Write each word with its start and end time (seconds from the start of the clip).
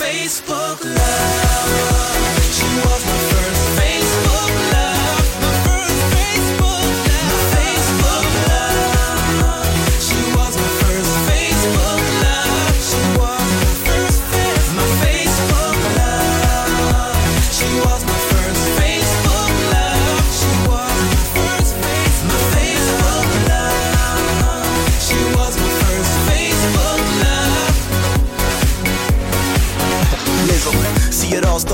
Facebook 0.00 0.82
love. 0.82 2.44
She 2.56 2.64
was 2.64 3.04
my 3.04 3.18
first 3.28 3.89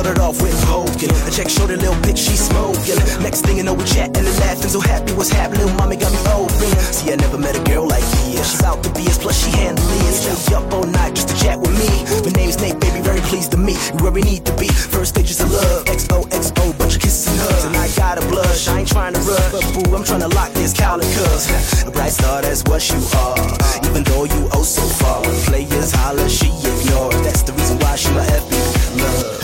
started 0.07 0.23
off 0.23 0.41
with 0.41 0.55
Hogan. 0.71 1.11
A 1.27 1.31
check 1.35 1.49
showed 1.49 1.71
a 1.71 1.77
little 1.77 1.99
bitch, 2.07 2.19
she 2.19 2.37
smoking. 2.39 2.95
Next 3.27 3.43
thing 3.43 3.57
you 3.57 3.65
know, 3.65 3.75
we 3.75 3.83
chatting 3.85 4.23
and 4.23 4.39
laughing. 4.39 4.71
So 4.71 4.79
happy, 4.79 5.13
what's 5.15 5.31
happening? 5.31 5.67
Mommy 5.77 5.97
got 5.97 6.13
me 6.13 6.23
open. 6.31 6.71
See, 6.95 7.11
I 7.13 7.17
never 7.17 7.37
met 7.37 7.59
a 7.59 7.63
girl 7.65 7.89
like 7.89 8.07
you. 8.31 8.39
She's 8.39 8.63
out 8.63 8.83
the 8.85 8.91
BS, 8.91 9.19
plus 9.19 9.35
she 9.43 9.51
handle 9.51 9.83
it. 9.83 10.15
Stay 10.15 10.55
up 10.55 10.73
all 10.73 10.87
night 10.87 11.17
just 11.17 11.29
to 11.31 11.37
chat 11.43 11.59
with 11.59 11.75
me. 11.75 11.91
My 12.23 12.31
name's 12.39 12.61
Nate, 12.63 12.79
baby, 12.79 13.01
very 13.03 13.21
pleased 13.21 13.51
to 13.53 13.57
meet. 13.57 13.83
you 13.91 13.99
Where 13.99 14.13
we 14.13 14.23
need 14.23 14.47
to 14.47 14.55
be. 14.55 14.69
First 14.69 15.19
stages 15.19 15.41
of 15.41 15.51
love. 15.51 15.87
XOXO, 15.87 16.79
bunch 16.79 16.95
of 16.95 17.03
kisses 17.03 17.27
and 17.27 17.41
hugs. 17.43 17.65
And 17.65 17.75
I 17.75 17.89
got 17.99 18.23
a 18.23 18.25
blush, 18.31 18.69
I 18.69 18.81
ain't 18.81 18.89
trying 18.89 19.15
to 19.15 19.21
rush. 19.27 19.51
But 19.51 19.67
boo, 19.75 19.97
I'm 19.97 20.05
trying 20.05 20.23
to 20.23 20.31
lock 20.39 20.53
this 20.53 20.73
cuz. 20.73 21.83
A 21.83 21.91
bright 21.91 22.13
star, 22.13 22.43
that's 22.43 22.63
what 22.71 22.83
you 22.95 23.03
are. 23.27 23.43
Even 23.91 24.05
though 24.05 24.23
you 24.23 24.49
oh 24.55 24.63
so 24.63 24.87
far. 25.03 25.23
When 25.27 25.35
players 25.51 25.91
holler, 25.91 26.29
she 26.29 26.47
ignores. 26.63 27.19
That's 27.27 27.43
the 27.43 27.55
reason 27.59 27.79
why 27.81 27.97
she 27.97 28.13
my 28.15 28.23
FB 28.23 29.03
love. 29.03 29.36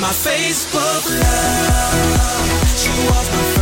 My 0.00 0.10
Facebook 0.10 1.10
love. 1.10 2.38
My 2.76 3.57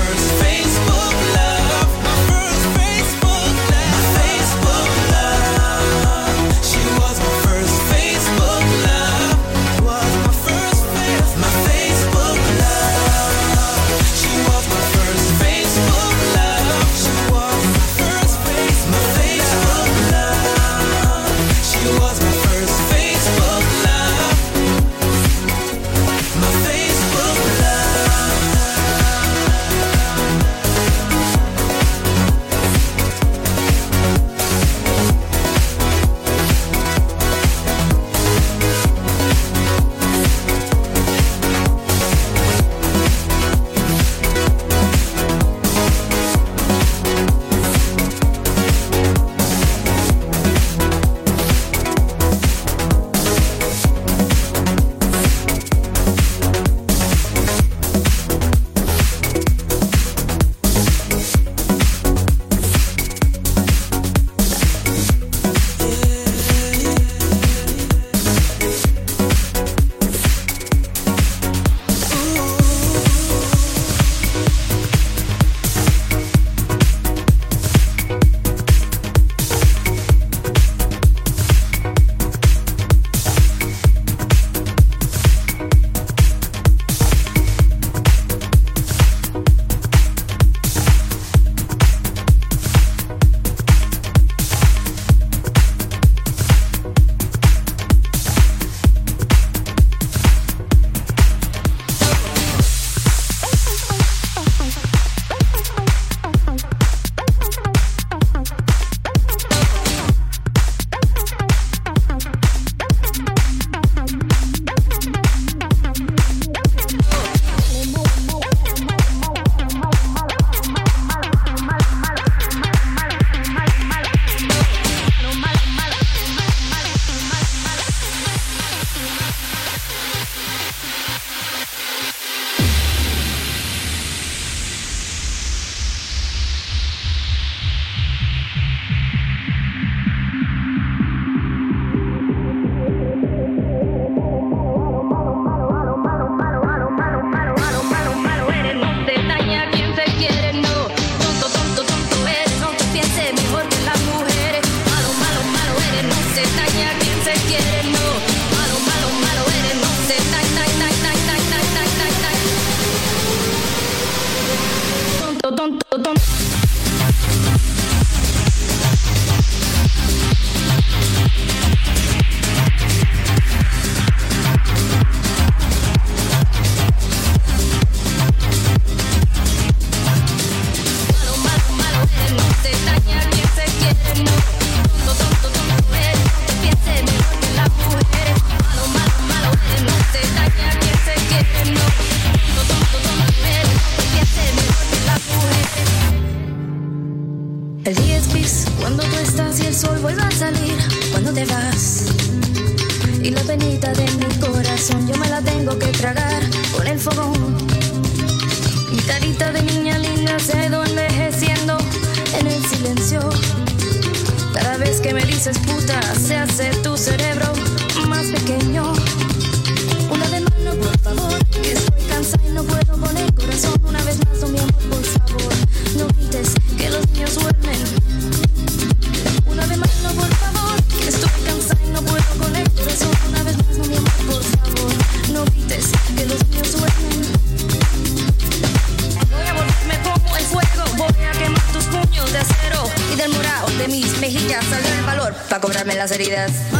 heridas. 246.16 246.75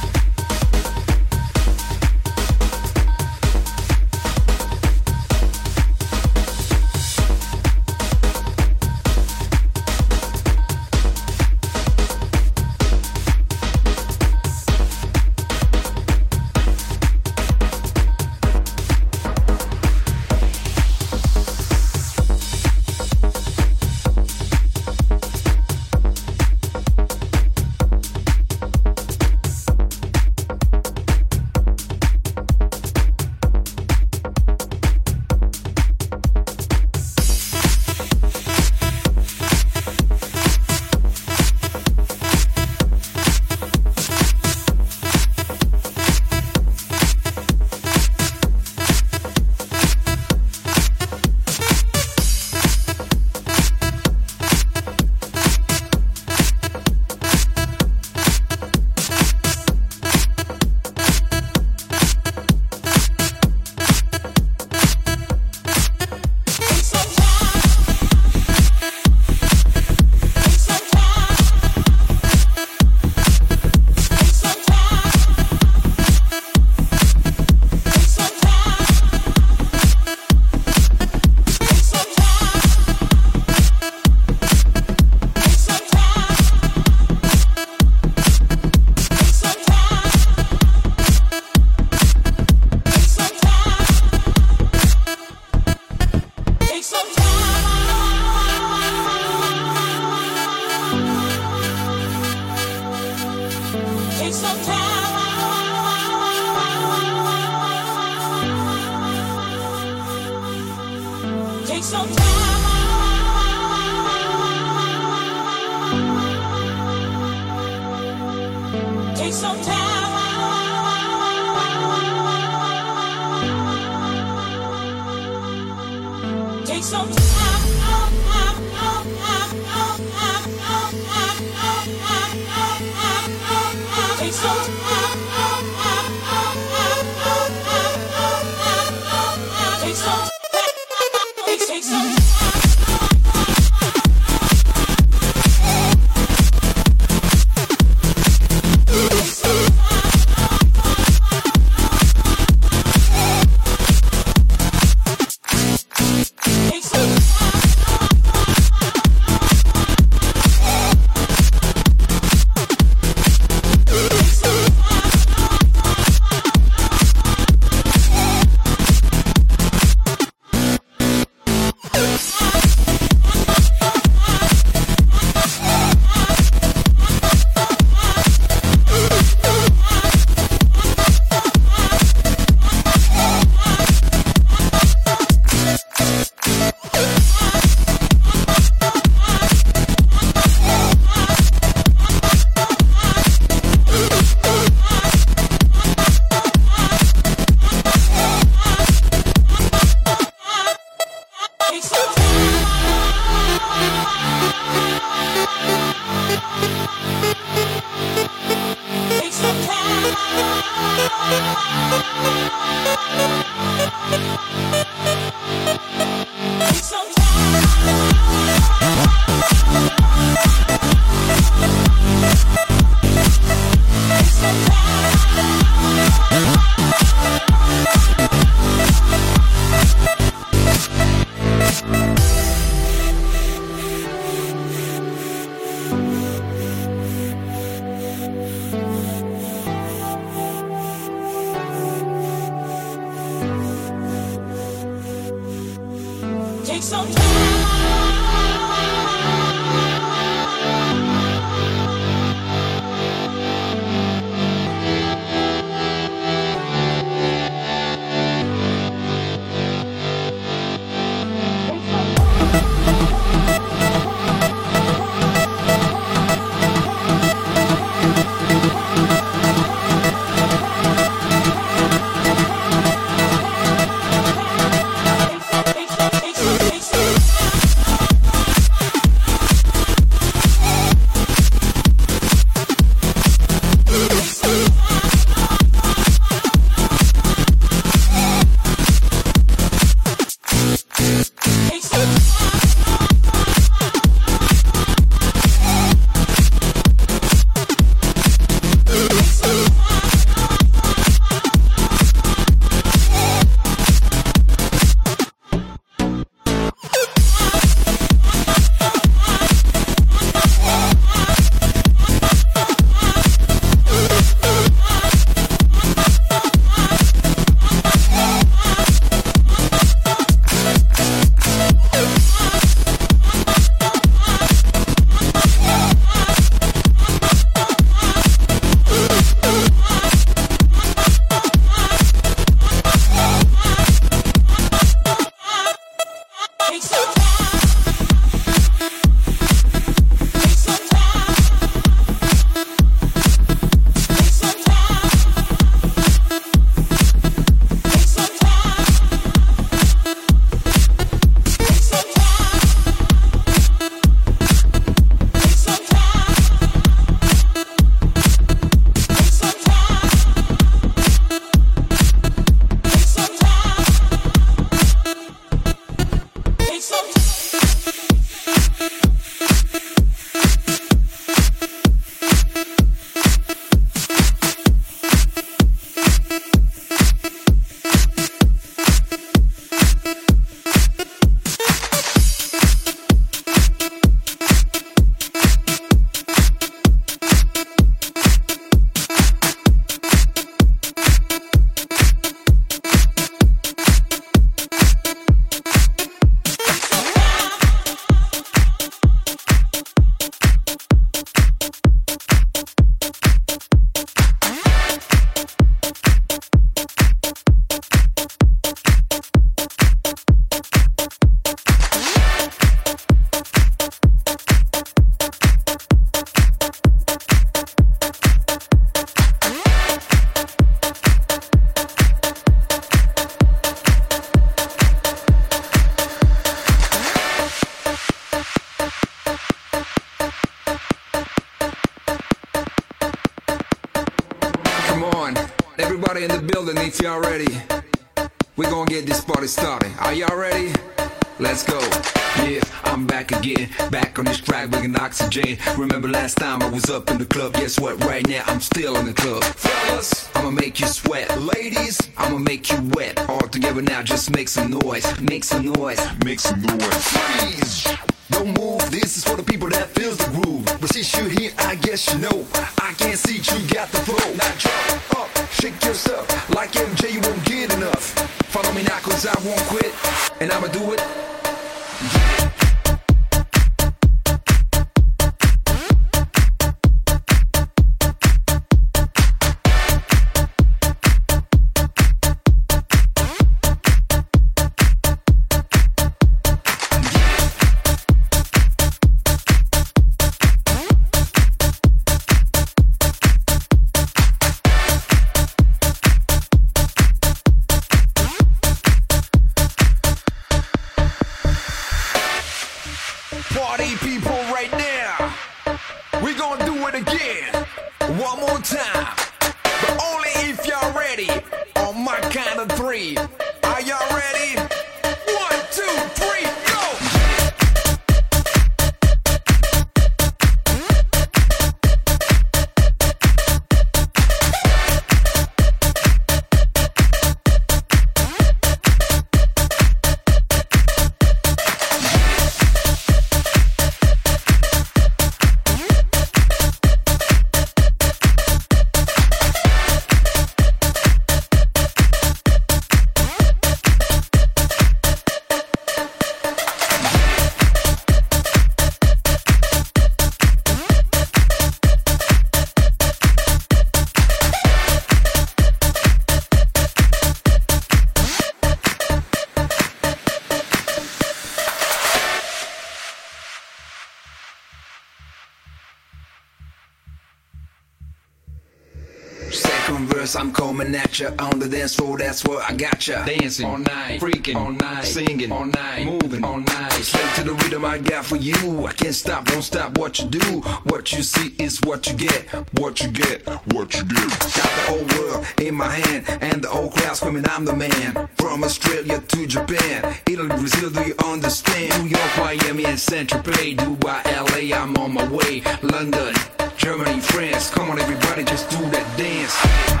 Ya 571.21 571.31
on 571.39 571.59
the 571.59 571.69
dance 571.69 571.95
floor. 571.95 572.17
That's 572.17 572.43
where 572.45 572.61
I 572.61 572.73
got 572.73 573.07
ya. 573.07 573.23
Dancing 573.25 573.65
all 573.65 573.77
night, 573.77 574.19
freaking 574.19 574.55
all 574.55 574.71
night, 574.71 575.05
singing 575.05 575.51
all 575.51 575.65
night, 575.65 576.05
moving 576.05 576.43
all 576.43 576.59
night. 576.59 576.91
Straight 576.93 577.35
to 577.35 577.43
the 577.43 577.53
rhythm 577.53 577.85
I 577.85 577.99
got 577.99 578.25
for 578.25 578.37
you. 578.37 578.85
I 578.85 578.93
can't 578.93 579.13
stop, 579.13 579.45
don't 579.45 579.61
stop 579.61 579.97
what 579.97 580.19
you 580.19 580.27
do. 580.27 580.61
What 580.83 581.11
you 581.13 581.23
see 581.23 581.53
is 581.59 581.79
what 581.81 582.07
you 582.07 582.15
get. 582.15 582.47
What 582.79 583.01
you 583.01 583.09
get, 583.09 583.47
what 583.73 583.93
you 583.95 584.03
get. 584.03 584.29
Got 584.57 584.71
the 584.77 584.83
whole 584.89 585.05
world 585.13 585.45
in 585.61 585.75
my 585.75 585.89
hand, 585.89 586.25
and 586.41 586.63
the 586.63 586.69
whole 586.69 586.89
crowd 586.89 587.15
screaming, 587.15 587.45
I'm 587.49 587.65
the 587.65 587.75
man. 587.75 588.27
From 588.37 588.63
Australia 588.63 589.19
to 589.19 589.47
Japan, 589.47 590.15
Italy, 590.27 590.49
Brazil, 590.49 590.89
do 590.89 591.01
you 591.01 591.15
understand? 591.23 592.03
New 592.03 592.09
York, 592.09 592.31
Miami, 592.37 592.85
and 592.85 592.99
Central 592.99 593.41
Bay, 593.43 593.75
Dubai, 593.75 594.21
LA, 594.25 594.75
I'm 594.75 594.95
on 594.97 595.13
my 595.13 595.27
way. 595.29 595.61
London, 595.81 596.33
Germany, 596.77 597.19
France, 597.19 597.69
come 597.69 597.91
on 597.91 597.99
everybody, 597.99 598.43
just 598.43 598.69
do 598.69 598.77
that 598.89 599.05
dance. 599.17 600.00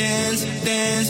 Dance, 0.00 0.44
dance, 0.64 1.09